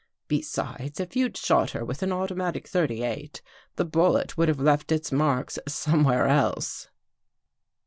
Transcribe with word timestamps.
Besides, 0.27 0.99
if 0.99 1.15
you'd 1.15 1.37
shot 1.37 1.69
her 1.77 1.85
with 1.85 2.01
an 2.01 2.11
automatic 2.11 2.67
38, 2.67 3.39
the 3.75 3.85
bullet 3.85 4.35
would 4.35 4.47
have 4.47 4.59
left 4.59 4.91
its 4.91 5.11
marks 5.11 5.59
somewhere 5.67 6.25
else." 6.25 6.89